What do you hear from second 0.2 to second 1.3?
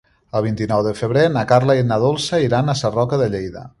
El vint-i-nou de febrer